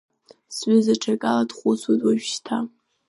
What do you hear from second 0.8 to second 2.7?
ҽакала дхәыцуеит уажәшьҭа…